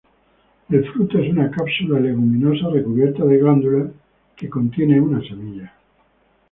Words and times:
El 0.69 0.83
fruto 0.91 1.19
es 1.19 1.29
una 1.29 1.51
cápsula 1.51 1.99
leguminosa 1.99 2.71
recubierta 2.73 3.23
de 3.23 3.37
glándulas 3.37 3.91
que 4.35 4.49
contiene 4.49 4.99
una 4.99 5.21
semilla. 5.21 5.73